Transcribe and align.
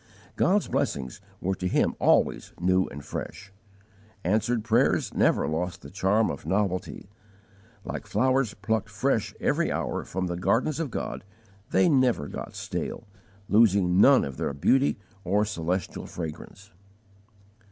God's 0.35 0.67
blessings 0.67 1.21
were 1.39 1.53
to 1.53 1.67
him 1.67 1.93
always 1.99 2.53
new 2.59 2.87
and 2.87 3.05
fresh. 3.05 3.53
Answered 4.23 4.63
prayers 4.63 5.13
never 5.13 5.47
lost 5.47 5.83
the 5.83 5.91
charm 5.91 6.31
of 6.31 6.43
novelty; 6.47 7.07
like 7.85 8.07
flowers 8.07 8.55
plucked 8.55 8.89
fresh 8.89 9.31
every 9.39 9.71
hour 9.71 10.03
from 10.03 10.25
the 10.25 10.37
gardens 10.37 10.79
of 10.79 10.89
God, 10.89 11.23
they 11.69 11.87
never 11.87 12.27
got 12.27 12.55
stale, 12.55 13.03
losing 13.47 14.01
none 14.01 14.25
of 14.25 14.37
their 14.37 14.53
beauty 14.53 14.97
or 15.23 15.45
celestial 15.45 16.07
fragrance. 16.07 16.71